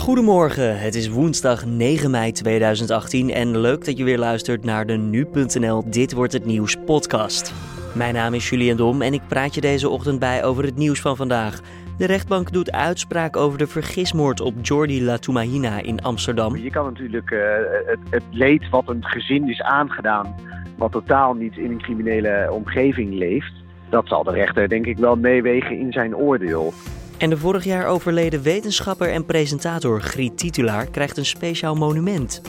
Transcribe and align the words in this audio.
Goedemorgen, 0.00 0.80
het 0.80 0.94
is 0.94 1.08
woensdag 1.08 1.66
9 1.66 2.10
mei 2.10 2.32
2018 2.32 3.30
en 3.30 3.58
leuk 3.58 3.84
dat 3.84 3.98
je 3.98 4.04
weer 4.04 4.18
luistert 4.18 4.64
naar 4.64 4.86
de 4.86 4.92
nu.nl 4.92 5.90
Dit 5.90 6.12
wordt 6.12 6.32
het 6.32 6.44
nieuws 6.44 6.76
podcast. 6.86 7.54
Mijn 7.94 8.14
naam 8.14 8.34
is 8.34 8.48
Julian 8.48 8.76
Dom 8.76 9.02
en 9.02 9.12
ik 9.12 9.20
praat 9.28 9.54
je 9.54 9.60
deze 9.60 9.88
ochtend 9.88 10.18
bij 10.18 10.44
over 10.44 10.64
het 10.64 10.76
nieuws 10.76 11.00
van 11.00 11.16
vandaag. 11.16 11.60
De 11.98 12.06
rechtbank 12.06 12.52
doet 12.52 12.72
uitspraak 12.72 13.36
over 13.36 13.58
de 13.58 13.66
vergismoord 13.66 14.40
op 14.40 14.54
Jordi 14.62 15.04
Latumahina 15.04 15.82
in 15.82 16.02
Amsterdam. 16.02 16.56
Je 16.56 16.70
kan 16.70 16.84
natuurlijk 16.84 17.30
uh, 17.30 17.40
het, 17.86 17.98
het 18.10 18.24
leed 18.30 18.68
wat 18.68 18.88
een 18.88 19.04
gezin 19.04 19.48
is 19.48 19.62
aangedaan, 19.62 20.34
wat 20.76 20.92
totaal 20.92 21.34
niet 21.34 21.56
in 21.56 21.70
een 21.70 21.82
criminele 21.82 22.48
omgeving 22.52 23.14
leeft, 23.14 23.52
dat 23.88 24.06
zal 24.08 24.24
de 24.24 24.32
rechter 24.32 24.68
denk 24.68 24.86
ik 24.86 24.98
wel 24.98 25.16
meewegen 25.16 25.78
in 25.78 25.92
zijn 25.92 26.16
oordeel. 26.16 26.72
En 27.20 27.30
de 27.30 27.36
vorig 27.36 27.64
jaar 27.64 27.86
overleden 27.86 28.42
wetenschapper 28.42 29.12
en 29.12 29.24
presentator 29.24 30.02
Griet 30.02 30.38
Titulaar 30.38 30.86
krijgt 30.86 31.16
een 31.16 31.26
speciaal 31.26 31.74
monument. 31.74 32.42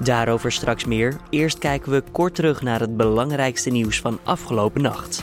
Daarover 0.00 0.52
straks 0.52 0.84
meer. 0.84 1.16
Eerst 1.30 1.58
kijken 1.58 1.92
we 1.92 2.02
kort 2.12 2.34
terug 2.34 2.62
naar 2.62 2.80
het 2.80 2.96
belangrijkste 2.96 3.70
nieuws 3.70 4.00
van 4.00 4.18
afgelopen 4.22 4.82
nacht. 4.82 5.22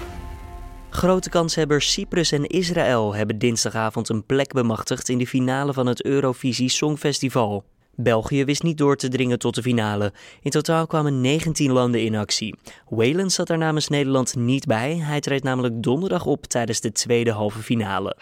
Grote 0.89 1.29
kanshebbers 1.29 1.91
Cyprus 1.91 2.31
en 2.31 2.45
Israël 2.45 3.15
hebben 3.15 3.37
dinsdagavond 3.37 4.09
een 4.09 4.25
plek 4.25 4.53
bemachtigd 4.53 5.09
in 5.09 5.17
de 5.17 5.27
finale 5.27 5.73
van 5.73 5.87
het 5.87 6.05
Eurovisie 6.05 6.69
Songfestival. 6.69 7.63
België 7.95 8.45
wist 8.45 8.63
niet 8.63 8.77
door 8.77 8.95
te 8.95 9.07
dringen 9.07 9.39
tot 9.39 9.55
de 9.55 9.61
finale. 9.61 10.13
In 10.41 10.51
totaal 10.51 10.87
kwamen 10.87 11.21
19 11.21 11.71
landen 11.71 12.03
in 12.03 12.15
actie. 12.15 12.55
Wayland 12.89 13.31
zat 13.31 13.47
daar 13.47 13.57
namens 13.57 13.87
Nederland 13.87 14.35
niet 14.35 14.65
bij. 14.65 14.97
Hij 14.97 15.19
treedt 15.19 15.43
namelijk 15.43 15.83
donderdag 15.83 16.25
op 16.25 16.45
tijdens 16.45 16.79
de 16.79 16.91
tweede 16.91 17.31
halve 17.31 17.59
finale. 17.59 18.17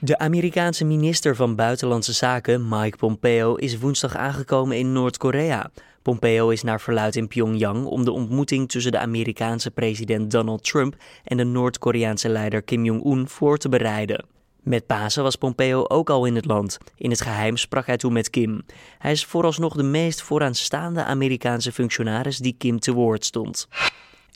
De 0.00 0.18
Amerikaanse 0.18 0.84
minister 0.84 1.36
van 1.36 1.54
Buitenlandse 1.54 2.12
Zaken, 2.12 2.68
Mike 2.68 2.96
Pompeo, 2.96 3.54
is 3.54 3.78
woensdag 3.78 4.16
aangekomen 4.16 4.76
in 4.76 4.92
Noord-Korea. 4.92 5.70
Pompeo 6.02 6.48
is 6.48 6.62
naar 6.62 6.80
verluid 6.80 7.16
in 7.16 7.28
Pyongyang 7.28 7.84
om 7.84 8.04
de 8.04 8.12
ontmoeting 8.12 8.68
tussen 8.68 8.92
de 8.92 8.98
Amerikaanse 8.98 9.70
president 9.70 10.30
Donald 10.30 10.64
Trump 10.64 10.96
en 11.24 11.36
de 11.36 11.44
Noord-Koreaanse 11.44 12.28
leider 12.28 12.62
Kim 12.62 12.84
Jong-un 12.84 13.28
voor 13.28 13.58
te 13.58 13.68
bereiden. 13.68 14.24
Met 14.62 14.86
Pasen 14.86 15.22
was 15.22 15.36
Pompeo 15.36 15.84
ook 15.88 16.10
al 16.10 16.24
in 16.24 16.34
het 16.34 16.46
land. 16.46 16.78
In 16.96 17.10
het 17.10 17.20
geheim 17.20 17.56
sprak 17.56 17.86
hij 17.86 17.96
toen 17.96 18.12
met 18.12 18.30
Kim. 18.30 18.62
Hij 18.98 19.12
is 19.12 19.24
vooralsnog 19.24 19.74
de 19.74 19.82
meest 19.82 20.22
vooraanstaande 20.22 21.04
Amerikaanse 21.04 21.72
functionaris 21.72 22.38
die 22.38 22.54
Kim 22.58 22.78
te 22.78 22.92
woord 22.92 23.24
stond. 23.24 23.68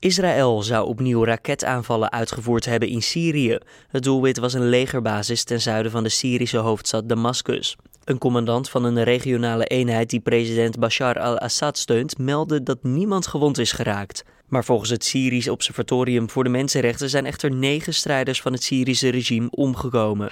Israël 0.03 0.63
zou 0.63 0.87
opnieuw 0.87 1.25
raketaanvallen 1.25 2.13
uitgevoerd 2.13 2.65
hebben 2.65 2.89
in 2.89 3.03
Syrië. 3.03 3.59
Het 3.89 4.03
doelwit 4.03 4.39
was 4.39 4.53
een 4.53 4.69
legerbasis 4.69 5.45
ten 5.45 5.61
zuiden 5.61 5.93
van 5.93 6.03
de 6.03 6.09
Syrische 6.09 6.57
hoofdstad 6.57 7.09
Damascus. 7.09 7.77
Een 8.05 8.19
commandant 8.19 8.71
van 8.71 8.85
een 8.85 9.03
regionale 9.03 9.65
eenheid 9.65 10.11
die 10.11 10.21
president 10.21 10.79
Bashar 10.79 11.21
al-Assad 11.21 11.79
steunt 11.79 12.19
meldde 12.19 12.63
dat 12.63 12.83
niemand 12.83 13.27
gewond 13.27 13.59
is 13.59 13.73
geraakt. 13.73 14.25
Maar 14.47 14.65
volgens 14.65 14.91
het 14.91 15.05
Syrisch 15.05 15.49
Observatorium 15.49 16.31
voor 16.31 16.45
de 16.45 16.51
Mensenrechten 16.51 17.11
zijn 17.11 17.27
echter 17.27 17.55
negen 17.55 17.95
strijders 17.95 18.41
van 18.41 18.53
het 18.53 18.63
Syrische 18.63 19.09
regime 19.09 19.51
omgekomen. 19.51 20.31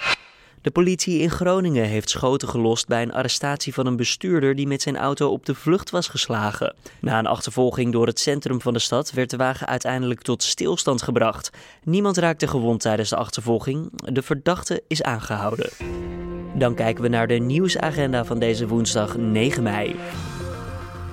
De 0.61 0.71
politie 0.71 1.19
in 1.19 1.29
Groningen 1.29 1.85
heeft 1.85 2.09
schoten 2.09 2.47
gelost 2.47 2.87
bij 2.87 3.01
een 3.01 3.13
arrestatie 3.13 3.73
van 3.73 3.85
een 3.85 3.95
bestuurder 3.95 4.55
die 4.55 4.67
met 4.67 4.81
zijn 4.81 4.97
auto 4.97 5.29
op 5.29 5.45
de 5.45 5.55
vlucht 5.55 5.89
was 5.89 6.07
geslagen. 6.07 6.75
Na 6.99 7.19
een 7.19 7.25
achtervolging 7.25 7.91
door 7.91 8.07
het 8.07 8.19
centrum 8.19 8.61
van 8.61 8.73
de 8.73 8.79
stad 8.79 9.11
werd 9.11 9.29
de 9.29 9.37
wagen 9.37 9.67
uiteindelijk 9.67 10.21
tot 10.21 10.43
stilstand 10.43 11.01
gebracht. 11.01 11.49
Niemand 11.83 12.17
raakte 12.17 12.47
gewond 12.47 12.81
tijdens 12.81 13.09
de 13.09 13.15
achtervolging. 13.15 13.91
De 14.13 14.21
verdachte 14.21 14.83
is 14.87 15.03
aangehouden. 15.03 15.69
Dan 16.55 16.75
kijken 16.75 17.03
we 17.03 17.09
naar 17.09 17.27
de 17.27 17.33
nieuwsagenda 17.33 18.25
van 18.25 18.39
deze 18.39 18.67
woensdag 18.67 19.17
9 19.17 19.63
mei. 19.63 19.95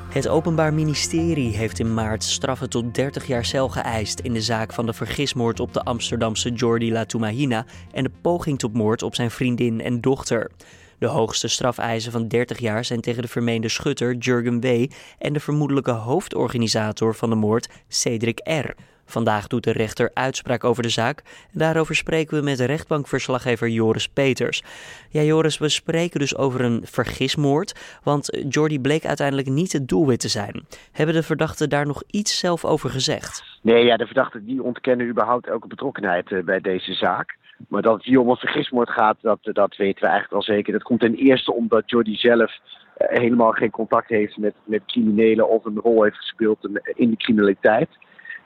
Het 0.08 0.28
Openbaar 0.28 0.74
Ministerie 0.74 1.56
heeft 1.56 1.78
in 1.78 1.94
maart 1.94 2.24
straffen 2.24 2.70
tot 2.70 2.94
30 2.94 3.26
jaar 3.26 3.44
cel 3.44 3.68
geëist 3.68 4.20
in 4.20 4.32
de 4.32 4.40
zaak 4.40 4.72
van 4.72 4.86
de 4.86 4.92
vergismoord 4.92 5.60
op 5.60 5.72
de 5.72 5.82
Amsterdamse 5.82 6.50
Jordi 6.50 6.92
Latumahina 6.92 7.64
en 7.92 8.04
de 8.04 8.10
poging 8.20 8.58
tot 8.58 8.72
moord 8.72 9.02
op 9.02 9.14
zijn 9.14 9.30
vriendin 9.30 9.80
en 9.80 10.00
dochter. 10.00 10.50
De 10.98 11.06
hoogste 11.06 11.48
strafeisen 11.48 12.12
van 12.12 12.28
30 12.28 12.58
jaar 12.58 12.84
zijn 12.84 13.00
tegen 13.00 13.22
de 13.22 13.28
vermeende 13.28 13.68
schutter 13.68 14.16
Jurgen 14.16 14.60
W. 14.60 14.86
en 15.18 15.32
de 15.32 15.40
vermoedelijke 15.40 15.90
hoofdorganisator 15.90 17.14
van 17.14 17.30
de 17.30 17.36
moord 17.36 17.68
Cedric 17.88 18.40
R. 18.44 18.74
Vandaag 19.08 19.46
doet 19.46 19.64
de 19.64 19.72
rechter 19.72 20.10
uitspraak 20.14 20.64
over 20.64 20.82
de 20.82 20.88
zaak. 20.88 21.22
Daarover 21.52 21.94
spreken 21.94 22.38
we 22.38 22.44
met 22.44 22.60
rechtbankverslaggever 22.60 23.68
Joris 23.68 24.08
Peters. 24.08 24.62
Ja, 25.10 25.22
Joris, 25.22 25.58
we 25.58 25.68
spreken 25.68 26.20
dus 26.20 26.36
over 26.36 26.60
een 26.60 26.80
vergismoord, 26.84 28.00
want 28.02 28.44
Jordi 28.48 28.80
bleek 28.80 29.06
uiteindelijk 29.06 29.48
niet 29.48 29.72
het 29.72 29.88
doelwit 29.88 30.20
te 30.20 30.28
zijn. 30.28 30.66
Hebben 30.92 31.14
de 31.14 31.22
verdachten 31.22 31.68
daar 31.68 31.86
nog 31.86 32.02
iets 32.10 32.38
zelf 32.38 32.64
over 32.64 32.90
gezegd? 32.90 33.58
Nee, 33.62 33.84
ja, 33.84 33.96
de 33.96 34.06
verdachten 34.06 34.44
die 34.44 34.62
ontkennen 34.62 35.08
überhaupt 35.08 35.46
elke 35.46 35.66
betrokkenheid 35.66 36.32
eh, 36.32 36.42
bij 36.44 36.60
deze 36.60 36.92
zaak. 36.92 37.36
Maar 37.68 37.82
dat 37.82 37.94
het 37.94 38.04
hier 38.04 38.20
om 38.20 38.28
een 38.28 38.36
vergismoord 38.36 38.90
gaat, 38.90 39.16
dat, 39.20 39.38
dat 39.42 39.76
weten 39.76 40.00
we 40.00 40.08
eigenlijk 40.08 40.30
wel 40.30 40.56
zeker. 40.56 40.72
Dat 40.72 40.82
komt 40.82 41.00
ten 41.00 41.14
eerste 41.14 41.52
omdat 41.52 41.90
Jordi 41.90 42.14
zelf 42.16 42.52
eh, 42.96 43.18
helemaal 43.18 43.52
geen 43.52 43.70
contact 43.70 44.08
heeft 44.08 44.36
met, 44.36 44.54
met 44.64 44.82
criminelen 44.86 45.48
of 45.48 45.64
een 45.64 45.78
rol 45.78 46.02
heeft 46.02 46.16
gespeeld 46.16 46.68
in 46.94 47.10
de 47.10 47.16
criminaliteit. 47.16 47.88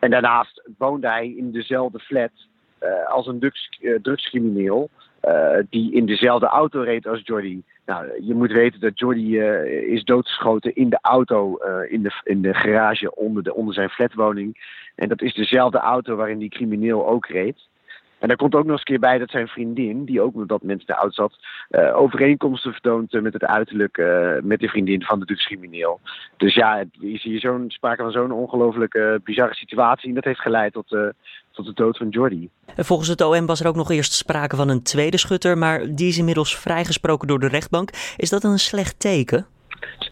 En 0.03 0.11
daarnaast 0.11 0.63
woonde 0.79 1.09
hij 1.09 1.29
in 1.29 1.53
dezelfde 1.53 1.99
flat 1.99 2.31
uh, 2.83 3.09
als 3.09 3.27
een 3.27 3.39
drugs, 3.39 3.79
uh, 3.81 3.99
drugscrimineel. 4.03 4.91
Uh, 5.25 5.57
die 5.71 5.93
in 5.93 6.07
dezelfde 6.07 6.47
auto 6.47 6.81
reed 6.81 7.07
als 7.07 7.21
Jordi. 7.25 7.63
Nou, 7.87 8.25
je 8.25 8.35
moet 8.35 8.53
weten 8.53 8.81
dat 8.81 8.99
Jordi 8.99 9.39
is 9.87 10.05
doodgeschoten 10.05 10.75
in 10.75 10.89
de 10.89 10.99
auto, 11.03 11.57
in, 11.89 12.03
de, 12.03 12.21
in 12.25 12.43
de 12.43 12.55
garage 12.55 13.15
onder, 13.15 13.43
de, 13.43 13.55
onder 13.55 13.75
zijn 13.75 13.89
flatwoning. 13.89 14.57
En 14.95 15.09
dat 15.09 15.23
is 15.23 15.35
dezelfde 15.35 15.79
auto 15.79 16.17
waarin 16.17 16.39
die 16.39 16.49
crimineel 16.49 17.07
ook 17.09 17.27
reed. 17.27 17.69
En 18.23 18.29
daar 18.29 18.37
komt 18.37 18.55
ook 18.55 18.63
nog 18.63 18.71
eens 18.71 18.81
een 18.81 18.85
keer 18.85 18.99
bij 18.99 19.19
dat 19.19 19.31
zijn 19.31 19.49
vriendin, 19.49 20.05
die 20.05 20.21
ook 20.21 20.35
op 20.37 20.49
dat 20.49 20.61
de 20.63 20.93
auto 20.93 21.11
zat, 21.11 21.39
uh, 21.71 21.97
overeenkomsten 21.97 22.73
vertoont 22.73 23.13
met 23.13 23.33
het 23.33 23.45
uiterlijk 23.45 23.99
uh, 23.99 24.31
met 24.43 24.61
de 24.61 24.69
vriendin 24.69 25.03
van 25.03 25.21
de 25.21 25.27
drugscrimineel. 25.27 26.01
Dus 26.37 26.55
ja, 26.55 26.85
je 26.91 27.19
ziet 27.19 27.41
zo'n 27.41 27.65
sprake 27.69 28.03
van 28.03 28.13
zo'n 28.13 28.33
ongelooflijke 28.33 29.21
bizarre 29.25 29.55
situatie. 29.55 30.09
En 30.09 30.15
dat 30.15 30.25
heeft 30.25 30.41
geleid 30.41 30.73
tot, 30.73 30.89
tot 31.51 31.67
de 31.67 31.73
dood 31.75 31.97
van 31.97 32.09
Jordi. 32.09 32.51
Volgens 32.77 33.09
het 33.09 33.21
OM 33.21 33.47
was 33.47 33.61
er 33.61 33.69
ook 33.69 33.77
nog 33.77 33.91
eerst 33.91 34.13
sprake 34.13 34.57
van 34.57 34.69
een 34.69 34.83
tweede 34.83 35.19
schutter, 35.19 35.59
maar 35.59 35.95
die 35.95 36.09
is 36.09 36.19
inmiddels 36.19 36.59
vrijgesproken 36.59 37.29
door 37.29 37.39
de 37.39 37.49
rechtbank. 37.49 37.91
Is 38.17 38.31
dat 38.31 38.45
een 38.45 38.59
slecht 38.59 39.01
teken? 39.01 39.47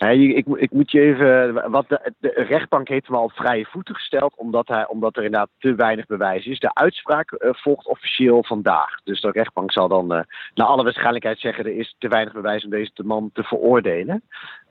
Ik, 0.09 0.47
ik, 0.47 0.71
moet 0.71 0.91
je 0.91 1.00
even. 1.00 1.71
Wat 1.71 1.88
de, 1.88 2.33
rechtbank 2.34 2.88
heeft 2.88 3.06
hem 3.06 3.16
al 3.16 3.28
vrije 3.28 3.65
voeten 3.65 3.94
gesteld, 3.94 4.34
omdat, 4.37 4.69
hij, 4.69 4.87
omdat 4.88 5.16
er 5.16 5.25
inderdaad 5.25 5.50
te 5.59 5.75
weinig 5.75 6.06
bewijs 6.06 6.47
is. 6.47 6.59
De 6.59 6.75
uitspraak 6.75 7.33
uh, 7.33 7.50
volgt 7.53 7.87
officieel 7.87 8.44
vandaag. 8.44 9.03
Dus 9.05 9.21
de 9.21 9.31
rechtbank 9.31 9.72
zal 9.72 9.88
dan 9.88 10.12
uh, 10.12 10.21
naar 10.55 10.66
alle 10.66 10.83
waarschijnlijkheid 10.83 11.38
zeggen: 11.38 11.65
er 11.65 11.77
is 11.77 11.94
te 11.99 12.09
weinig 12.09 12.33
bewijs 12.33 12.65
om 12.65 12.71
deze 12.71 12.93
man 13.05 13.31
te 13.33 13.43
veroordelen. 13.43 14.22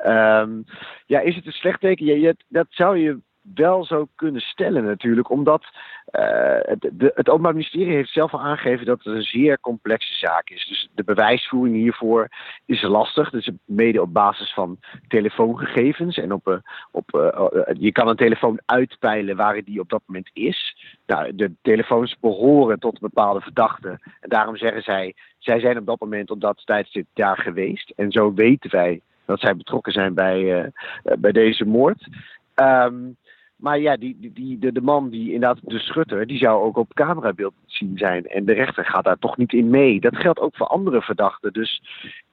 Um, 0.06 0.66
ja, 1.06 1.20
is 1.20 1.36
het 1.36 1.46
een 1.46 1.52
slecht 1.52 1.80
teken? 1.80 2.06
Ja, 2.06 2.16
je, 2.16 2.36
dat 2.48 2.68
zou 2.70 2.98
je 2.98 3.20
wel 3.54 3.86
zo 3.86 4.08
kunnen 4.16 4.42
stellen 4.42 4.84
natuurlijk, 4.84 5.30
omdat 5.30 5.64
uh, 6.12 6.58
het, 6.62 6.90
de, 6.94 7.12
het 7.16 7.30
Openbaar 7.30 7.54
Ministerie 7.54 7.94
heeft 7.94 8.12
zelf 8.12 8.34
al 8.34 8.42
aangegeven 8.42 8.86
dat 8.86 9.04
het 9.04 9.14
een 9.16 9.22
zeer 9.22 9.60
complexe 9.60 10.14
zaak 10.14 10.50
is. 10.50 10.68
Dus 10.68 10.90
de 10.96 11.04
bewijsvoering 11.04 11.76
hiervoor 11.76 12.28
is 12.66 12.82
lastig. 12.82 13.30
Dus 13.30 13.50
mede 13.66 14.02
op 14.02 14.14
basis 14.14 14.54
van 14.54 14.80
telefoongegevens 15.08 16.18
en 16.18 16.34
op, 16.34 16.48
uh, 16.48 16.56
op 16.92 17.16
uh, 17.16 17.64
je 17.80 17.92
kan 17.92 18.08
een 18.08 18.16
telefoon 18.16 18.60
uitpeilen 18.66 19.36
waar 19.36 19.64
die 19.64 19.80
op 19.80 19.90
dat 19.90 20.02
moment 20.06 20.30
is. 20.34 20.76
Nou, 21.06 21.36
de 21.36 21.52
telefoons 21.62 22.20
behoren 22.20 22.80
tot 22.80 23.00
bepaalde 23.00 23.42
verdachte 23.42 23.90
en 24.20 24.30
daarom 24.30 24.58
zeggen 24.58 24.81
zij, 24.81 25.16
zij 25.38 25.60
zijn 25.60 25.78
op 25.78 25.86
dat 25.86 26.00
moment 26.00 26.31
op 26.31 26.42
dat 26.42 26.66
tijdstip 26.66 27.06
daar 27.14 27.38
geweest 27.38 27.94
en 27.96 28.12
zo 28.12 28.34
weten 28.34 28.72
wij 28.72 29.02
dat 29.26 29.40
zij 29.40 29.56
betrokken 29.56 29.92
zijn 29.92 30.13
bij, 30.13 30.72
bij 31.19 31.31
deze 31.31 31.66
moord. 31.66 32.07
Um, 32.56 33.18
maar 33.60 33.80
ja, 33.80 33.98
die, 33.98 34.32
die, 34.34 34.60
de, 34.60 34.72
de 34.72 34.82
man 34.82 35.10
die 35.10 35.34
inderdaad, 35.34 35.60
de 35.62 35.80
schutter, 35.80 36.28
die 36.28 36.38
zou 36.38 36.64
ook 36.64 36.78
op 36.78 36.94
camerabeeld 36.94 37.54
zien 37.66 37.98
zijn. 37.98 38.26
En 38.26 38.46
de 38.46 38.54
rechter 38.54 38.86
gaat 38.86 39.04
daar 39.04 39.20
toch 39.20 39.38
niet 39.38 39.54
in 39.54 39.70
mee. 39.70 40.00
Dat 40.00 40.18
geldt 40.18 40.40
ook 40.40 40.56
voor 40.56 40.68
andere 40.68 41.02
verdachten. 41.02 41.54
Dus 41.54 41.82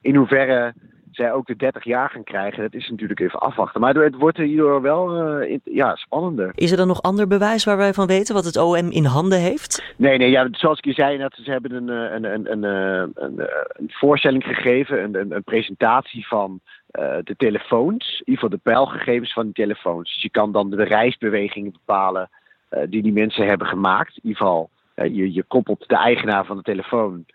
in 0.01 0.15
hoeverre 0.15 0.73
zij 1.17 1.33
ook 1.33 1.47
de 1.47 1.55
30 1.55 1.83
jaar 1.83 2.09
gaan 2.09 2.23
krijgen, 2.23 2.61
dat 2.61 2.73
is 2.73 2.89
natuurlijk 2.89 3.19
even 3.19 3.39
afwachten. 3.39 3.81
Maar 3.81 3.95
het 3.95 4.15
wordt 4.15 4.37
hierdoor 4.37 4.81
wel 4.81 5.39
uh, 5.41 5.57
ja, 5.63 5.95
spannender. 5.95 6.51
Is 6.55 6.71
er 6.71 6.77
dan 6.77 6.87
nog 6.87 7.01
ander 7.01 7.27
bewijs 7.27 7.63
waar 7.63 7.77
wij 7.77 7.93
van 7.93 8.07
weten 8.07 8.35
wat 8.35 8.45
het 8.45 8.57
OM 8.57 8.91
in 8.91 9.05
handen 9.05 9.39
heeft? 9.39 9.93
Nee, 9.95 10.17
nee 10.17 10.29
ja, 10.29 10.47
zoals 10.51 10.77
ik 10.77 10.85
je 10.85 10.93
zei, 10.93 11.17
dat 11.17 11.33
ze 11.43 11.51
hebben 11.51 11.73
een, 11.73 11.87
een, 11.87 12.23
een, 12.23 12.51
een, 12.51 12.63
een, 13.15 13.49
een 13.67 13.91
voorstelling 13.91 14.43
gegeven, 14.43 15.03
een, 15.03 15.15
een, 15.15 15.35
een 15.35 15.43
presentatie 15.43 16.27
van 16.27 16.59
uh, 16.99 17.15
de 17.23 17.35
telefoons, 17.37 18.05
in 18.11 18.19
ieder 18.19 18.33
geval 18.33 18.49
de 18.49 18.71
pijlgegevens 18.71 19.33
van 19.33 19.43
die 19.43 19.53
telefoons. 19.53 20.13
Dus 20.13 20.23
je 20.23 20.29
kan 20.29 20.51
dan 20.51 20.69
de 20.69 20.83
reisbewegingen 20.83 21.71
bepalen 21.71 22.29
uh, 22.71 22.79
die 22.89 23.01
die 23.01 23.13
mensen 23.13 23.45
hebben 23.45 23.67
gemaakt. 23.67 24.15
In 24.15 24.21
ieder 24.23 24.37
geval, 24.37 24.69
je, 24.95 25.33
je 25.33 25.43
koppelt 25.43 25.83
de 25.87 25.95
eigenaar 25.95 26.45
van 26.45 26.57
de 26.57 26.63
telefoon 26.63 27.25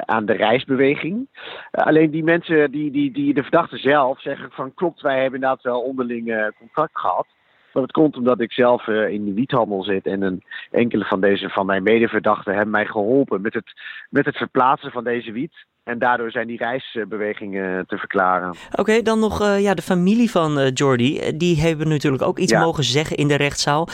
aan 0.00 0.26
de 0.26 0.32
reisbeweging. 0.32 1.28
alleen 1.70 2.10
die 2.10 2.24
mensen, 2.24 2.70
die, 2.70 2.90
die, 2.90 3.12
die, 3.12 3.34
de 3.34 3.42
verdachte 3.42 3.76
zelf, 3.76 4.20
zeggen 4.20 4.50
van 4.50 4.74
klopt, 4.74 5.00
wij 5.00 5.14
hebben 5.14 5.34
inderdaad 5.34 5.62
wel 5.62 5.80
onderling 5.80 6.52
contact 6.58 6.98
gehad. 6.98 7.26
Maar 7.72 7.82
het 7.82 7.92
komt 7.92 8.16
omdat 8.16 8.40
ik 8.40 8.52
zelf 8.52 8.86
in 8.86 9.24
de 9.24 9.32
wiethandel 9.32 9.82
zit 9.82 10.06
en 10.06 10.22
een, 10.22 10.42
enkele 10.70 11.04
van 11.04 11.20
deze 11.20 11.48
van 11.48 11.66
mijn 11.66 11.82
medeverdachten 11.82 12.52
hebben 12.52 12.70
mij 12.70 12.86
geholpen 12.86 13.40
met 13.40 13.54
het, 13.54 13.72
met 14.10 14.24
het 14.24 14.36
verplaatsen 14.36 14.90
van 14.90 15.04
deze 15.04 15.32
wiet. 15.32 15.66
En 15.88 15.98
daardoor 15.98 16.30
zijn 16.30 16.46
die 16.46 16.56
reisbewegingen 16.56 17.86
te 17.86 17.96
verklaren. 17.96 18.54
Oké, 18.72 19.02
dan 19.02 19.18
nog 19.18 19.42
uh, 19.42 19.60
ja, 19.60 19.74
de 19.74 19.82
familie 19.82 20.30
van 20.30 20.58
uh, 20.58 20.70
Jordi. 20.72 21.36
Die 21.36 21.60
hebben 21.60 21.88
natuurlijk 21.88 22.22
ook 22.22 22.38
iets 22.38 22.52
mogen 22.52 22.84
zeggen 22.84 23.16
in 23.16 23.28
de 23.28 23.36
rechtszaal. 23.36 23.88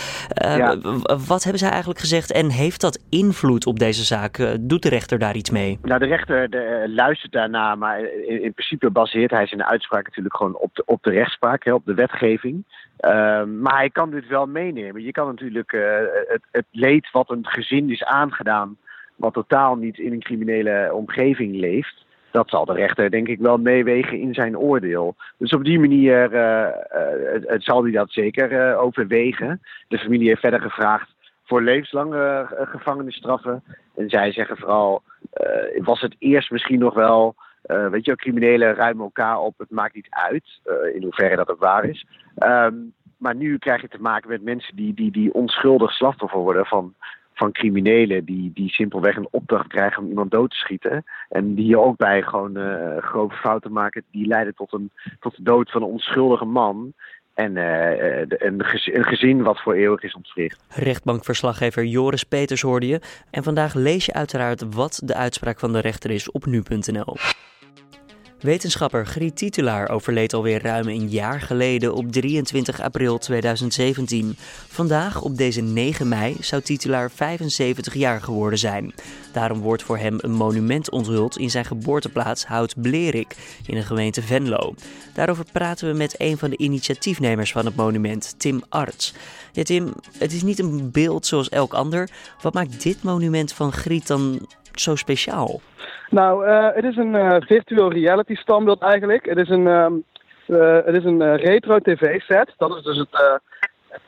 Uh, 0.44 0.72
Wat 1.26 1.42
hebben 1.42 1.58
zij 1.58 1.70
eigenlijk 1.70 2.00
gezegd 2.00 2.32
en 2.32 2.50
heeft 2.50 2.80
dat 2.80 3.04
invloed 3.10 3.66
op 3.66 3.78
deze 3.78 4.04
zaak? 4.04 4.32
doet 4.60 4.82
de 4.82 4.88
rechter 4.88 5.18
daar 5.18 5.36
iets 5.36 5.50
mee? 5.50 5.78
Nou, 5.82 6.00
de 6.00 6.06
rechter 6.06 6.50
de, 6.50 6.84
luistert 6.94 7.32
daarna, 7.32 7.74
maar 7.74 8.00
in, 8.00 8.42
in, 8.42 8.52
principe 8.52 8.90
baseert 8.90 9.30
hij 9.30 9.46
zijn 9.46 9.64
uitspraak 9.64 10.06
natuurlijk 10.06 10.36
gewoon 10.36 10.56
op 10.56 10.74
de, 10.74 10.82
op 10.86 11.02
de 11.02 11.10
rechtspraak, 11.10 11.64
hè, 11.64 11.72
op 11.72 11.84
de 11.84 11.94
wetgeving. 11.94 12.64
Ehm, 12.96 13.60
maar 13.60 13.76
hij 13.76 13.90
kan 13.90 14.10
dit 14.10 14.26
wel 14.26 14.46
meenemen. 14.46 15.02
Je 15.02 15.12
kan 15.12 15.26
natuurlijk 15.26 15.72
het, 16.28 16.42
het 16.50 16.66
leed 16.70 17.10
wat 17.10 17.30
een 17.30 17.46
gezin 17.46 17.90
is 17.90 18.04
aangedaan 18.04 18.76
wat 19.16 19.32
totaal 19.32 19.76
niet 19.76 19.98
in 19.98 20.12
een 20.12 20.22
criminele 20.22 20.90
omgeving 20.92 21.56
leeft, 21.56 22.04
dat 22.30 22.48
zal 22.48 22.64
de 22.64 22.72
rechter 22.72 23.10
denk 23.10 23.28
ik 23.28 23.38
wel 23.38 23.58
meewegen 23.58 24.20
in 24.20 24.34
zijn 24.34 24.58
oordeel. 24.58 25.14
Dus 25.38 25.52
op 25.52 25.64
die 25.64 25.78
manier 25.78 26.32
uh, 26.32 26.66
uh, 27.46 27.54
zal 27.58 27.82
hij 27.82 27.92
dat 27.92 28.10
zeker 28.10 28.52
uh, 28.52 28.80
overwegen. 28.80 29.60
De 29.88 29.98
familie 29.98 30.28
heeft 30.28 30.40
verder 30.40 30.60
gevraagd 30.60 31.14
voor 31.44 31.62
levenslange 31.62 32.46
gevangenisstraffen. 32.50 33.62
En 33.96 34.08
zij 34.08 34.32
zeggen 34.32 34.56
vooral, 34.56 35.02
was 35.76 36.00
het 36.00 36.16
eerst 36.18 36.50
misschien 36.50 36.78
nog 36.78 36.94
wel, 36.94 37.34
weet 37.90 38.04
je, 38.04 38.16
criminelen 38.16 38.74
ruimen 38.74 39.04
elkaar 39.04 39.38
op, 39.38 39.58
het 39.58 39.70
maakt 39.70 39.94
niet 39.94 40.06
uit, 40.10 40.60
in 40.94 41.02
hoeverre 41.02 41.36
dat 41.36 41.50
ook 41.50 41.60
waar 41.60 41.84
is. 41.84 42.06
Um, 42.38 42.92
maar 43.16 43.34
nu 43.34 43.58
krijg 43.58 43.80
je 43.80 43.88
te 43.88 44.00
maken 44.00 44.28
met 44.28 44.42
mensen 44.42 44.76
die, 44.76 44.94
die, 44.94 45.10
die 45.10 45.34
onschuldig 45.34 45.92
slachtoffer 45.92 46.38
worden 46.38 46.66
van 46.66 46.94
van 47.34 47.52
criminelen 47.52 48.24
die, 48.24 48.50
die 48.54 48.68
simpelweg 48.68 49.16
een 49.16 49.28
opdracht 49.30 49.66
krijgen 49.66 50.02
om 50.02 50.08
iemand 50.08 50.30
dood 50.30 50.50
te 50.50 50.56
schieten. 50.56 51.04
En 51.28 51.54
die 51.54 51.64
hier 51.64 51.80
ook 51.80 51.96
bij 51.96 52.22
gewoon 52.22 52.58
uh, 52.58 52.96
grove 52.98 53.36
fouten 53.36 53.72
maken. 53.72 54.04
Die 54.10 54.26
leiden 54.26 54.54
tot, 54.54 54.72
een, 54.72 54.90
tot 55.20 55.36
de 55.36 55.42
dood 55.42 55.70
van 55.70 55.82
een 55.82 55.88
onschuldige 55.88 56.44
man. 56.44 56.92
En 57.34 57.56
uh, 57.56 58.20
een, 58.28 58.64
gezin 59.04 59.42
wat 59.42 59.60
voor 59.60 59.74
eeuwig 59.74 60.02
is 60.02 60.14
ontwricht. 60.14 60.64
Rechtbankverslaggever 60.68 61.84
Joris 61.84 62.24
Peters 62.24 62.60
hoorde 62.62 62.86
je. 62.86 63.00
En 63.30 63.42
vandaag 63.42 63.74
lees 63.74 64.06
je 64.06 64.12
uiteraard 64.12 64.74
wat 64.74 65.00
de 65.04 65.14
uitspraak 65.14 65.58
van 65.58 65.72
de 65.72 65.80
rechter 65.80 66.10
is 66.10 66.30
op 66.30 66.46
nu.nl. 66.46 67.16
Wetenschapper 68.40 69.06
Griet 69.06 69.36
Titulaar 69.36 69.88
overleed 69.88 70.32
alweer 70.32 70.62
ruim 70.62 70.88
een 70.88 71.08
jaar 71.08 71.40
geleden 71.40 71.94
op 71.94 72.12
23 72.12 72.80
april 72.80 73.18
2017. 73.18 74.36
Vandaag, 74.68 75.22
op 75.22 75.36
deze 75.36 75.60
9 75.60 76.08
mei, 76.08 76.36
zou 76.40 76.62
Titulaar 76.62 77.10
75 77.10 77.94
jaar 77.94 78.20
geworden 78.20 78.58
zijn. 78.58 78.94
Daarom 79.34 79.60
wordt 79.60 79.82
voor 79.82 79.98
hem 79.98 80.16
een 80.20 80.32
monument 80.32 80.90
onthuld 80.90 81.38
in 81.38 81.50
zijn 81.50 81.64
geboorteplaats 81.64 82.46
Hout-Blerik 82.46 83.60
in 83.66 83.74
de 83.74 83.82
gemeente 83.82 84.22
Venlo. 84.22 84.74
Daarover 85.14 85.44
praten 85.52 85.90
we 85.90 85.96
met 85.96 86.14
een 86.18 86.36
van 86.36 86.50
de 86.50 86.56
initiatiefnemers 86.56 87.52
van 87.52 87.64
het 87.64 87.76
monument, 87.76 88.40
Tim 88.40 88.62
Arts. 88.68 89.14
Ja, 89.52 89.62
Tim, 89.62 89.92
het 90.18 90.32
is 90.32 90.42
niet 90.42 90.58
een 90.58 90.90
beeld 90.92 91.26
zoals 91.26 91.48
elk 91.48 91.72
ander. 91.72 92.08
Wat 92.42 92.54
maakt 92.54 92.82
dit 92.82 93.02
monument 93.02 93.52
van 93.52 93.72
Griet 93.72 94.06
dan 94.06 94.46
zo 94.74 94.94
speciaal? 94.94 95.60
Nou, 96.10 96.46
uh, 96.46 96.68
het 96.74 96.84
is 96.84 96.96
een 96.96 97.14
uh, 97.14 97.36
virtual 97.38 97.92
reality 97.92 98.34
standbeeld 98.34 98.82
eigenlijk. 98.82 99.26
Het 99.26 99.38
is 99.38 99.48
een, 99.48 99.66
um, 99.66 100.04
uh, 100.46 100.78
het 100.84 100.94
is 100.94 101.04
een 101.04 101.36
retro 101.36 101.78
tv-set. 101.78 102.54
Dat 102.56 102.76
is 102.76 102.82
dus 102.82 102.96
het 102.96 103.40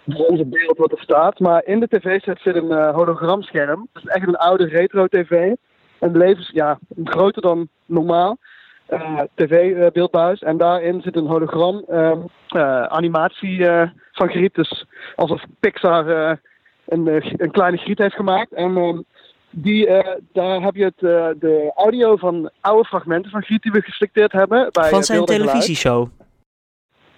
onze 0.05 0.45
beeld 0.45 0.79
wat 0.79 0.93
er 0.93 1.01
staat. 1.01 1.39
Maar 1.39 1.65
in 1.65 1.81
de 1.81 1.89
tv-set 1.89 2.41
zit 2.41 2.57
een 2.57 2.93
hologramscherm. 2.95 3.89
Het 3.93 4.05
is 4.05 4.11
echt 4.11 4.27
een 4.27 4.37
oude 4.37 4.65
retro 4.67 5.07
tv. 5.07 5.55
En 5.99 6.17
levens, 6.17 6.51
ja, 6.53 6.79
groter 7.05 7.43
dan 7.43 7.69
normaal. 7.87 8.39
tv-beeldbuis. 9.35 10.43
en 10.43 10.57
daarin 10.57 11.01
zit 11.01 11.17
een 11.17 11.27
hologram 11.27 11.85
ehm, 11.89 12.19
animatie 12.89 13.67
van 14.13 14.29
Griet. 14.29 14.55
Dus 14.55 14.87
alsof 15.17 15.43
Pixar 15.61 16.39
een, 16.87 17.07
een 17.37 17.51
kleine 17.51 17.77
Griet 17.77 17.99
heeft 17.99 18.15
gemaakt. 18.15 18.53
En 18.53 18.77
ehm, 18.77 18.99
die, 19.59 19.87
uh, 19.87 19.99
daar 20.33 20.61
heb 20.61 20.75
je 20.75 20.85
het, 20.85 21.01
uh, 21.01 21.27
de 21.39 21.73
audio 21.75 22.17
van 22.17 22.51
oude 22.61 22.89
fragmenten 22.89 23.31
van 23.31 23.43
Giet 23.43 23.63
die 23.63 23.73
we 23.73 23.83
geselecteerd 23.83 24.33
hebben. 24.33 24.69
Bij, 24.73 24.89
van 24.89 25.03
zijn 25.03 25.25
televisieshow? 25.25 26.09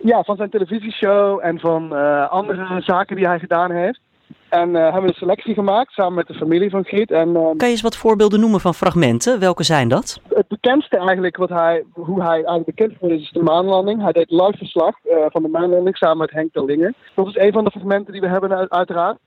Ja, 0.02 0.22
van 0.22 0.36
zijn 0.36 0.50
televisieshow 0.50 1.38
en 1.42 1.58
van 1.58 1.92
uh, 1.92 2.30
andere 2.30 2.80
zaken 2.80 3.16
die 3.16 3.26
hij 3.26 3.38
gedaan 3.38 3.70
heeft. 3.70 4.00
En 4.48 4.74
hebben 4.74 5.02
we 5.02 5.08
een 5.08 5.14
selectie 5.14 5.54
gemaakt 5.54 5.92
samen 5.92 6.14
met 6.14 6.26
de 6.26 6.34
familie 6.34 6.70
van 6.70 6.84
Giet. 6.84 7.10
En, 7.10 7.32
kan 7.32 7.54
je 7.56 7.64
eens 7.64 7.80
wat 7.80 7.96
voorbeelden 7.96 8.40
noemen 8.40 8.60
van 8.60 8.74
fragmenten? 8.74 9.40
Welke 9.40 9.62
zijn 9.62 9.88
dat? 9.88 10.20
Het 10.28 10.48
bekendste 10.48 10.96
eigenlijk, 10.96 11.36
wat 11.36 11.48
hij, 11.48 11.84
hoe 11.92 12.22
hij 12.22 12.34
eigenlijk 12.34 12.64
bekend 12.64 12.92
geworden 12.92 13.18
is, 13.18 13.24
is 13.24 13.32
de 13.32 13.42
maanlanding. 13.42 14.02
Hij 14.02 14.12
deed 14.12 14.30
live 14.30 14.56
verslag 14.56 14.94
van 15.28 15.42
de 15.42 15.48
maanlanding 15.48 15.96
samen 15.96 16.18
met 16.18 16.30
Henk 16.30 16.52
Terlingen. 16.52 16.94
Dat 17.14 17.26
is 17.26 17.36
een 17.36 17.52
van 17.52 17.64
de 17.64 17.70
fragmenten 17.70 18.12
die 18.12 18.20
we 18.20 18.28
hebben 18.28 18.70
uiteraard. 18.70 19.18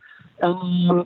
En 0.41 0.57